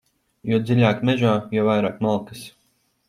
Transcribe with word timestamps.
Jo 0.51 0.57
dziļāk 0.69 1.03
mežā, 1.09 1.33
jo 1.59 1.67
vairāk 1.69 2.01
malkas. 2.07 2.43